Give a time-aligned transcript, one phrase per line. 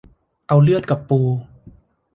[0.47, 1.19] เอาเลือดกับปู